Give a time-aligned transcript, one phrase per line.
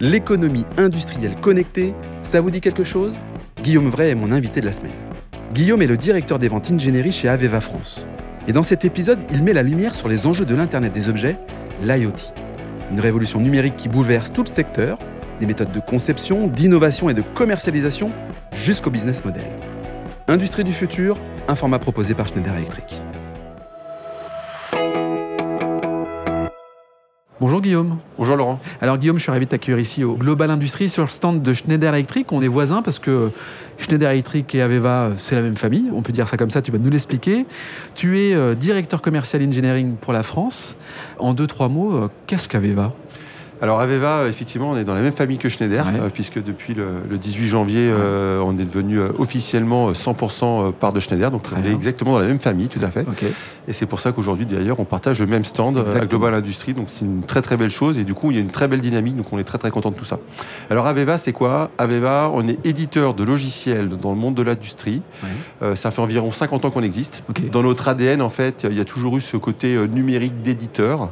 [0.00, 3.18] L'économie industrielle connectée, ça vous dit quelque chose?
[3.64, 4.92] Guillaume Vray est mon invité de la semaine.
[5.52, 8.06] Guillaume est le directeur des ventes ingénierie chez Aveva France.
[8.46, 11.36] Et dans cet épisode, il met la lumière sur les enjeux de l'Internet des objets,
[11.82, 12.32] l'IoT.
[12.92, 15.00] Une révolution numérique qui bouleverse tout le secteur,
[15.40, 18.12] des méthodes de conception, d'innovation et de commercialisation
[18.52, 19.46] jusqu'au business model.
[20.28, 21.18] Industrie du futur,
[21.48, 23.02] un format proposé par Schneider Electric.
[27.40, 27.98] Bonjour Guillaume.
[28.18, 28.58] Bonjour Laurent.
[28.80, 31.52] Alors Guillaume, je suis ravi de t'accueillir ici au Global Industrie sur le stand de
[31.54, 32.32] Schneider Electric.
[32.32, 33.30] On est voisins parce que
[33.78, 35.84] Schneider Electric et Aveva, c'est la même famille.
[35.94, 37.46] On peut dire ça comme ça, tu vas nous l'expliquer.
[37.94, 40.74] Tu es euh, directeur commercial engineering pour la France.
[41.20, 42.92] En deux, trois mots, euh, qu'est-ce qu'Aveva?
[43.60, 47.18] Alors Aveva, effectivement, on est dans la même famille que Schneider, euh, puisque depuis le,
[47.18, 51.30] 18 janvier, euh, on est devenu euh, officiellement 100% part de Schneider.
[51.30, 53.06] Donc on est exactement dans la même famille, tout à fait.
[53.66, 56.74] Et c'est pour ça qu'aujourd'hui, d'ailleurs, on partage le même stand à Global Industries.
[56.74, 57.98] Donc c'est une très très belle chose.
[57.98, 59.16] Et du coup, il y a une très belle dynamique.
[59.16, 60.18] Donc on est très très content de tout ça.
[60.70, 61.70] Alors Aveva, c'est quoi?
[61.78, 65.02] Aveva, on est éditeur de logiciels dans le monde de l'industrie.
[65.74, 67.22] ça fait environ 50 ans qu'on existe.
[67.50, 71.10] Dans notre ADN, en fait, il y a toujours eu ce côté numérique d'éditeur,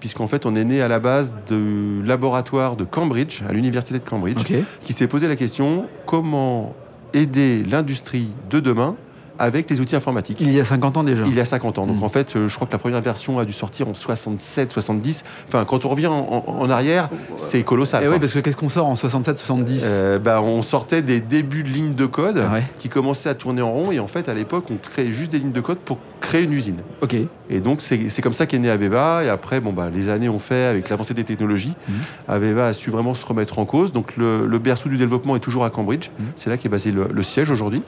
[0.00, 4.04] puisqu'en fait, on est né à la base de laboratoire de Cambridge, à l'université de
[4.04, 4.44] Cambridge,
[4.82, 6.74] qui s'est posé la question comment
[7.14, 8.96] aider l'industrie de demain
[9.38, 10.38] avec les outils informatiques?
[10.40, 11.24] Il y a 50 ans déjà.
[11.26, 11.86] Il y a 50 ans.
[11.86, 12.04] Donc hmm.
[12.04, 15.24] en fait, euh, je crois que la première version a dû sortir en 67, 70.
[15.48, 18.02] Enfin, quand on revient en, arrière, c'est colossal.
[18.02, 21.02] Et eh oui, parce que qu'est-ce qu'on sort en 67, 70 euh, bah, On sortait
[21.02, 23.92] des débuts de lignes de code ah qui commençaient à tourner en rond.
[23.92, 26.52] Et en fait, à l'époque, on créait juste des lignes de code pour créer une
[26.52, 26.80] usine.
[27.02, 27.14] Ok.
[27.48, 29.22] Et donc, c'est comme ça qu'est né Aveva.
[29.24, 31.74] Et après, bon, bah, les années ont fait avec l'avancée des technologies.
[31.88, 31.92] Hmm.
[32.26, 33.92] Aveva a su vraiment se remettre en cause.
[33.92, 36.10] Donc, le, berceau du développement est toujours à Cambridge.
[36.18, 36.24] Hmm.
[36.34, 37.82] C'est là qu'est basé le siège aujourd'hui.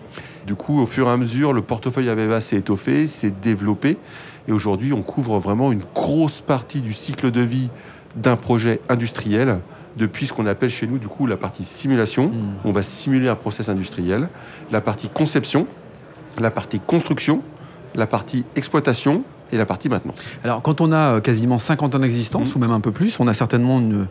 [0.46, 3.98] Du coup, au fur et à mesure, le portefeuille Aveva s'est étoffé, s'est développé.
[4.46, 7.68] Et aujourd'hui, on couvre vraiment une grosse partie du cycle de vie
[8.16, 9.58] d'un projet industriel
[9.96, 12.28] depuis ce qu'on appelle chez nous du coup la partie simulation.
[12.28, 12.54] Hmm.
[12.64, 14.28] On va simuler un process industriel,
[14.70, 15.66] la partie conception,
[16.38, 17.42] la partie construction,
[17.98, 20.16] la partie exploitation et la partie maintenance.
[20.44, 22.56] Alors, quand on a euh, quasiment 50 ans d'existence, mmh.
[22.56, 24.06] ou même un peu plus, on a certainement une,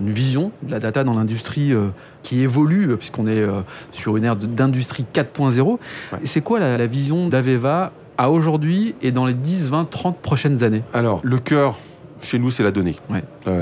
[0.00, 1.88] vision de la data dans l'industrie euh,
[2.22, 3.44] qui évolue, euh, puisqu'on est
[3.92, 5.78] sur une ère d'industrie 4.0.
[6.24, 10.82] C'est quoi la, vision d'Aveva à aujourd'hui et dans les 10, 20, 30 prochaines années?
[10.92, 11.76] Alors, le cœur
[12.20, 12.96] chez nous, c'est la donnée.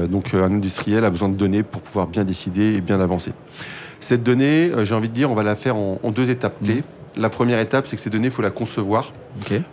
[0.09, 3.33] donc, un industriel a besoin de données pour pouvoir bien décider et bien avancer.
[4.01, 6.77] Cette donnée, j'ai envie de dire, on va la faire en, deux étapes clés.
[6.77, 7.21] Mmh.
[7.21, 9.12] La première étape, c'est que ces données, il faut la concevoir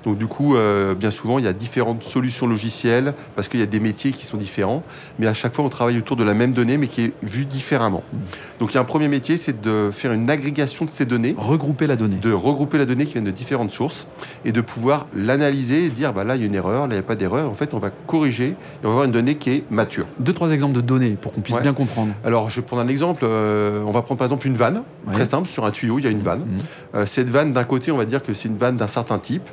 [0.04, 3.64] donc du coup, euh, bien souvent, il y a différentes solutions logicielles parce qu'il y
[3.64, 4.84] a des métiers qui sont différents,
[5.20, 7.46] mais à chaque fois, on travaille autour de la même donnée, mais qui est vue
[7.46, 8.04] différemment.
[8.14, 8.18] Hmm.
[8.60, 11.36] Donc il y a un premier métier, c'est de faire une agrégation de ces données,
[11.38, 14.08] regrouper la donnée, de regrouper la donnée qui vient de différentes sources
[14.46, 16.98] et de pouvoir l'analyser et dire bah là il y a une erreur, là il
[16.98, 17.50] n'y a pas d'erreur.
[17.50, 20.08] En fait, on va corriger et on va avoir une donnée qui est mature.
[20.20, 22.14] Deux trois exemples de données pour qu'on puisse bien comprendre.
[22.24, 23.24] Alors je vais prendre un exemple.
[23.24, 26.08] Euh, on va prendre par exemple une vanne, très simple, sur un tuyau, il y
[26.08, 26.42] a une vanne.
[26.42, 26.60] Hmm.
[26.96, 29.47] Euh, cette vanne, d'un côté, on va dire que c'est une vanne d'un certain type.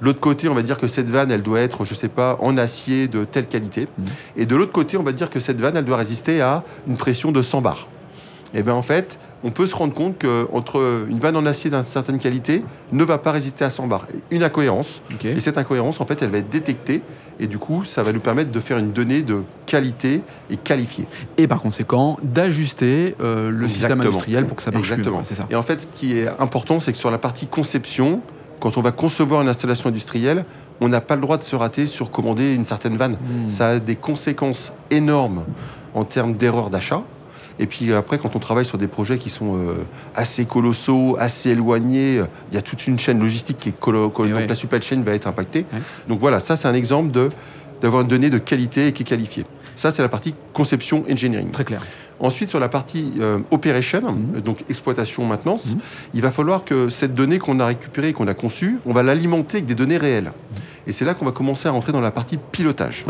[0.00, 2.56] L'autre côté, on va dire que cette vanne, elle doit être, je sais pas, en
[2.56, 3.88] acier de telle qualité.
[3.98, 4.06] Mhm.
[4.36, 6.96] Et de l'autre côté, on va dire que cette vanne, elle doit résister à une
[6.96, 7.88] pression de 100 bars.
[8.52, 11.70] Et eh bien en fait, on peut se rendre compte qu'entre une vanne en acier
[11.70, 14.08] d'une certaine qualité ne va pas résister à 100 bars.
[14.30, 15.02] Une incohérence.
[15.22, 17.02] Et cette incohérence, en fait, elle va être détectée.
[17.38, 21.06] Et du coup, ça va nous permettre de faire une donnée de qualité et qualifiée.
[21.38, 25.24] Et par conséquent, d'ajuster euh, le système industriel pour que ça marche Exactement.
[25.24, 25.46] Ça.
[25.48, 28.20] Et en fait, ce qui est important, c'est que sur la partie conception,
[28.60, 30.44] quand on va concevoir une installation industrielle,
[30.80, 33.14] on n'a pas le droit de se rater sur commander une certaine vanne.
[33.14, 33.48] Hmm.
[33.48, 35.44] Ça a des conséquences énormes
[35.94, 37.02] en termes d'erreurs d'achat.
[37.58, 39.74] Et puis après, quand on travaille sur des projets qui sont euh,
[40.14, 44.48] assez colossaux, assez éloignés, il y a toute une chaîne logistique qui est colo donc
[44.48, 45.66] la supply chain va être impactée.
[46.08, 47.28] Donc voilà, ça c'est un exemple de
[47.80, 49.46] d'avoir une donnée de qualité et qui est qualifiée.
[49.76, 51.50] Ça c'est la partie conception engineering.
[51.50, 51.80] Très clair.
[52.20, 54.42] Ensuite, sur la partie euh, operation, mhm.
[54.42, 55.78] donc exploitation, maintenance, mhm.
[56.14, 59.02] il va falloir que cette donnée qu'on a récupérée et qu'on a conçue, on va
[59.02, 60.24] l'alimenter avec des données réelles.
[60.24, 60.62] Mhm.
[60.86, 63.04] Et c'est là qu'on va commencer à rentrer dans la partie pilotage.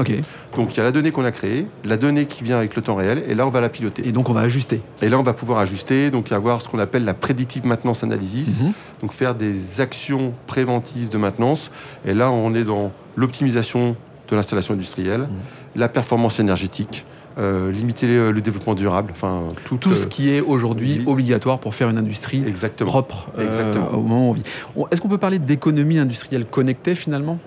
[0.55, 2.83] Donc il y a la donnée qu'on a créée, la donnée qui vient avec le
[2.83, 4.07] temps réel, et là on va la piloter.
[4.07, 4.81] Et donc on va ajuster.
[5.03, 8.63] Et là on va pouvoir ajuster, donc avoir ce qu'on appelle la predictive maintenance analysis,
[9.01, 11.71] donc faire des actions préventives de maintenance.
[12.05, 13.97] Et là on est dans l'optimisation
[14.31, 15.29] de l'installation industrielle,
[15.75, 17.05] la performance énergétique,
[17.39, 21.75] euh, limiter le, développement durable, enfin tout, tout ce euh, qui est aujourd'hui obligatoire pour
[21.75, 22.45] faire une industrie
[22.79, 23.91] propre euh, Exactement.
[23.93, 24.43] au moment où on vit.
[24.91, 27.39] Est-ce qu'on peut parler d'économie industrielle connectée finalement?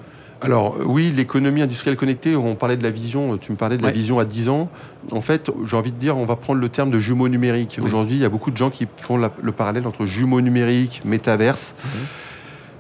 [0.41, 3.91] Alors oui, l'économie industrielle connectée, on parlait de la vision, tu me parlais de la
[3.91, 4.69] vision à 10 ans.
[5.11, 7.79] En fait, j'ai envie de dire, on va prendre le terme de jumeau numérique.
[7.81, 11.75] Aujourd'hui, il y a beaucoup de gens qui font le parallèle entre jumeau numérique, métaverse.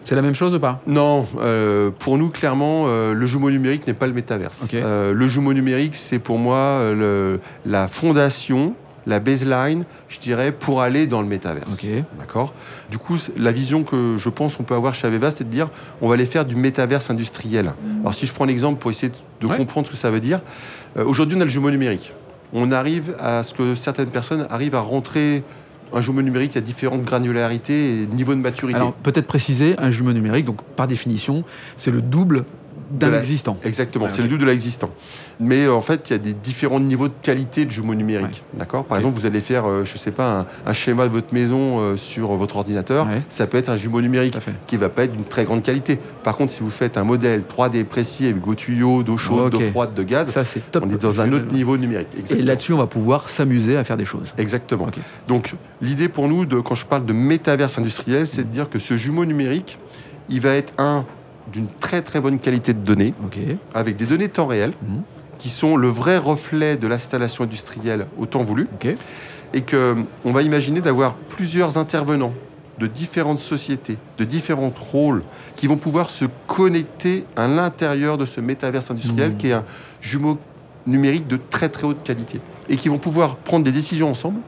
[0.03, 0.81] C'est la même chose ou pas?
[0.87, 4.61] Non, euh, pour nous, clairement, euh, le jumeau numérique n'est pas le métaverse.
[4.73, 6.81] Euh, le jumeau numérique, c'est pour moi
[7.65, 11.85] la fondation la baseline, je dirais, pour aller dans le métaverse.
[12.17, 12.53] D'accord?
[12.89, 15.69] Du coup, la vision que je pense qu'on peut avoir chez Aveva, c'est de dire
[16.01, 17.73] on va aller faire du métaverse industriel.
[17.99, 19.11] Alors, si je prends l'exemple pour essayer
[19.41, 20.39] de comprendre ce que ça veut dire,
[20.95, 22.13] aujourd'hui, on a le jumeau numérique.
[22.53, 25.43] On arrive à ce que certaines personnes arrivent à rentrer
[25.93, 28.79] un jumeau numérique à différentes granularités et niveaux de maturité.
[29.03, 31.43] Peut-être préciser, un jumeau numérique, donc par définition,
[31.77, 32.45] c'est le double
[32.91, 33.57] d'un existant.
[33.63, 34.89] Exactement, c'est le double de l'existant.
[35.39, 38.43] Mais euh, en fait, il y a des différents niveaux de qualité de jumeaux numériques.
[38.53, 38.85] D'accord?
[38.85, 41.79] Par exemple, vous allez faire, euh, je ne sais pas, un, schéma de votre maison
[41.79, 43.07] euh, sur votre ordinateur.
[43.29, 44.37] Ça peut être un jumeau numérique
[44.67, 45.99] qui ne va pas être d'une très grande qualité.
[46.23, 49.59] Par contre, si vous faites un modèle 3D précis avec vos tuyaux, d'eau chaude, d'eau
[49.59, 50.83] froide, de gaz, ça, top.
[50.85, 52.07] on est dans un autre niveau numérique.
[52.31, 54.33] Et là-dessus, on va pouvoir s'amuser à faire des choses.
[54.37, 54.87] Exactement.
[55.27, 58.79] Donc, l'idée pour nous, de, quand je parle de métaverse industriel, c'est de dire que
[58.79, 59.77] ce jumeau numérique,
[60.29, 61.05] il va être un
[61.51, 63.13] d'une très très bonne qualité de données,
[63.73, 65.01] avec des données temps réel, mhm.
[65.39, 68.67] qui sont le vrai reflet de l'installation industrielle au temps voulu,
[69.53, 69.95] et que
[70.25, 72.33] on va imaginer d'avoir plusieurs intervenants
[72.79, 75.23] de différentes sociétés, de différents rôles,
[75.55, 79.37] qui vont pouvoir se connecter à l'intérieur de ce métaverse industriel, mhm.
[79.37, 79.65] qui est un
[80.01, 80.37] jumeau
[80.87, 84.39] numérique de très très haute qualité, et qui vont pouvoir prendre des décisions ensemble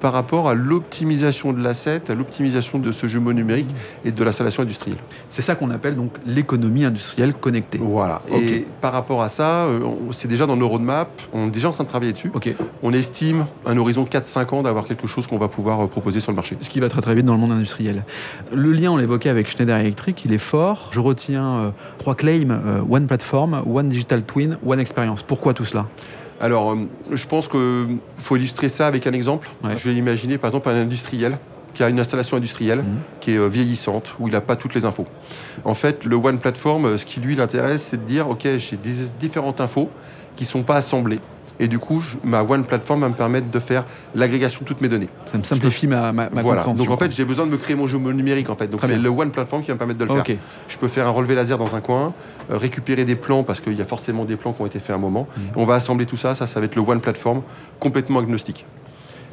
[0.00, 3.68] par rapport à l'optimisation de l'asset, à l'optimisation de ce jumeau numérique
[4.04, 4.98] et de l'installation industrielle.
[5.28, 7.78] C'est ça qu'on appelle donc l'économie industrielle connectée.
[7.80, 8.22] Voilà.
[8.32, 9.80] Et par rapport à ça, euh,
[10.12, 12.32] c'est déjà dans nos roadmaps, on est déjà en train de travailler dessus.
[12.82, 16.32] On estime un horizon 4-5 ans d'avoir quelque chose qu'on va pouvoir euh, proposer sur
[16.32, 16.56] le marché.
[16.60, 18.04] Ce qui va très très vite dans le monde industriel.
[18.52, 20.90] Le lien, on l'évoquait avec Schneider Electric, il est fort.
[20.92, 25.22] Je retiens euh, trois claims, One Platform, One Digital Twin, One Experience.
[25.22, 25.86] Pourquoi tout cela?
[26.40, 29.50] Alors, euh, je pense qu'il faut illustrer ça avec un exemple.
[29.62, 31.38] Je vais imaginer par exemple un industriel
[31.74, 32.98] qui a une installation industrielle mhm.
[33.20, 35.06] qui est euh, vieillissante, où il n'a pas toutes les infos.
[35.64, 38.76] En fait, le One Platform, euh, ce qui lui l'intéresse, c'est de dire, OK, j'ai
[38.76, 39.90] des différentes infos
[40.34, 41.20] qui ne sont pas assemblées.
[41.60, 43.84] Et du coup, ma One Platform va me permettre de faire
[44.14, 45.10] l'agrégation de toutes mes données.
[45.26, 46.64] Ça me simplifie ma, ma, voilà.
[46.64, 48.66] Donc en fait, j'ai besoin de me créer mon jeu numérique en fait.
[48.66, 50.36] Donc c'est le One Platform qui va me permettre de le faire.
[50.66, 52.14] Je peux faire un relevé laser dans un coin,
[52.50, 54.90] euh, récupérer des plans parce qu'il y a forcément des plans qui ont été faits
[54.90, 55.28] à un moment.
[55.36, 55.40] Mm.
[55.56, 56.34] On va assembler tout ça.
[56.34, 57.42] Ça, ça va être le One Platform
[57.78, 58.64] complètement agnostique.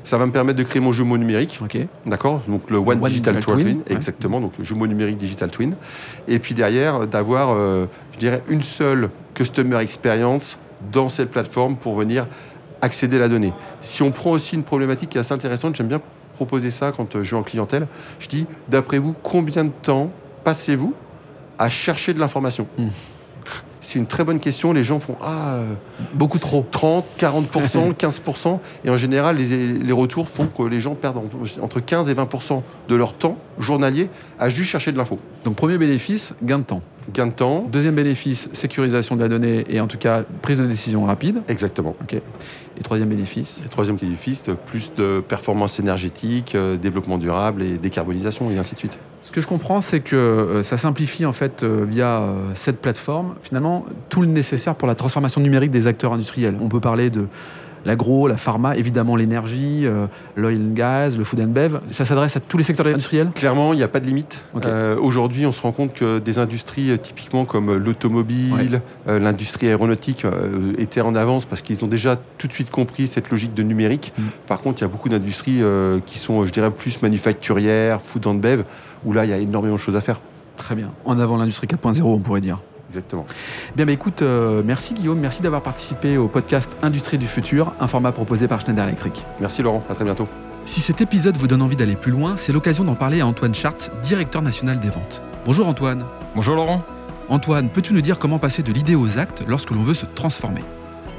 [0.04, 1.60] Ça va me permettre de créer mon jumeau numérique.
[2.06, 3.82] D'accord Donc le One, Digital, Twin.
[3.90, 4.42] Exactement.
[4.42, 5.76] Donc le jumeau numérique Digital Twin.
[6.28, 10.58] Et puis derrière, d'avoir, euh, je dirais, une seule Customer Experience
[10.92, 12.28] dans cette plateforme pour venir
[12.82, 13.54] accéder à la donnée.
[13.82, 16.02] Si on prend aussi une problématique qui est assez intéressante, j'aime bien
[16.36, 17.88] proposer ça quand euh, je vais en clientèle,
[18.20, 20.12] je dis, d'après vous, combien de temps
[20.44, 20.94] passez-vous
[21.58, 22.90] à chercher de l'information hmm.
[23.82, 24.74] C'est une très bonne question.
[24.74, 25.74] Les gens font Ah, euh,
[26.14, 26.66] beaucoup trop.
[26.70, 28.60] 30, 40%, 15%.
[28.84, 31.22] Et en général, les, retours font que les gens perdent
[31.62, 34.10] entre 15 et 20% de leur temps journalier
[34.40, 35.20] à juste chercher de l'info.
[35.46, 36.82] Donc, premier bénéfice, gain de temps
[37.14, 37.68] gain de temps.
[37.72, 41.42] Deuxième bénéfice, sécurisation de la donnée et en tout cas prise de décision rapide.
[41.48, 41.96] Exactement.
[42.02, 42.14] Ok.
[42.14, 48.52] Et troisième bénéfice et Troisième bénéfice, plus de performance énergétique, euh, développement durable et décarbonisation
[48.52, 49.00] et ainsi de suite.
[49.24, 52.24] Ce que je comprends, c'est que euh, ça simplifie en fait euh, via
[52.54, 56.56] cette plateforme finalement tout le nécessaire pour la transformation numérique des acteurs industriels.
[56.62, 57.28] On peut parler de
[57.88, 61.80] l'agro, la pharma, évidemment l'énergie, euh, l'oil and gas, le food and bev.
[61.90, 63.30] Ça s'adresse à tous les secteurs industriels?
[63.34, 64.44] Clairement, il n'y a pas de limite.
[64.64, 70.26] Euh, aujourd'hui, on se rend compte que des industries euh, typiquement comme l'automobile, l'industrie aéronautique
[70.78, 74.14] étaient en avance parce qu'ils ont déjà tout de suite compris cette logique de numérique.
[74.18, 74.24] Mm.
[74.48, 75.62] Par contre, il y a beaucoup d'industries
[76.06, 78.64] qui sont, je dirais, plus manufacturières, food and bev,
[79.06, 80.20] où là, il y a énormément de choses à faire.
[80.58, 80.92] Très bien.
[81.06, 82.60] En avant l'industrie 4.0, on pourrait dire.
[82.90, 83.26] Exactement.
[83.76, 87.88] Bien, bah, écoute, euh, merci Guillaume, merci d'avoir participé au podcast Industrie du futur, un
[87.88, 89.26] format proposé par Schneider Electric.
[89.40, 90.28] Merci Laurent, à très bientôt.
[90.66, 93.56] Si cet épisode vous donne envie d'aller plus loin, c'est l'occasion d'en parler à Antoine
[93.56, 95.22] Chart, directeur national des ventes.
[95.46, 96.04] Bonjour Antoine.
[96.36, 96.84] Bonjour Laurent.
[97.30, 100.64] Antoine, peux-tu nous dire comment passer de l'idée aux actes lorsque l'on veut se transformer?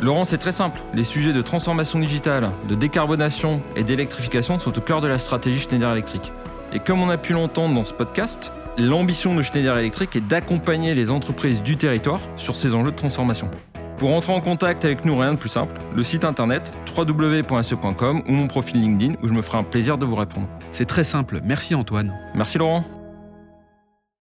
[0.00, 0.80] Laurent, c'est très simple.
[0.94, 5.58] Les sujets de transformation digitale, de décarbonation et d'électrification sont au cœur de la stratégie
[5.58, 6.32] Schneider Electric.
[6.72, 10.94] Et comme on a pu l'entendre dans ce podcast, L'ambition de Schneider Electric est d'accompagner
[10.94, 13.50] les entreprises du territoire sur ces enjeux de transformation.
[13.99, 18.32] Pour entrer en contact avec nous, rien de plus simple, le site internet www.se.com ou
[18.32, 20.49] mon profil LinkedIn où je me ferai un plaisir de vous répondre.
[20.70, 22.16] C'est très simple, merci Antoine.
[22.37, 22.85] Merci Laurent.